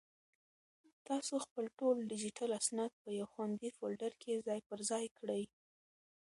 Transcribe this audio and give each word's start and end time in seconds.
تاسو 1.07 1.35
خپل 1.45 1.65
ټول 1.79 1.95
ډیجیټل 2.11 2.49
اسناد 2.59 2.91
په 3.01 3.09
یو 3.19 3.27
خوندي 3.33 3.69
فولډر 3.77 4.11
کې 4.21 4.43
ځای 4.47 4.59
پر 4.67 4.79
ځای 4.89 5.05
کړئ. 5.17 5.43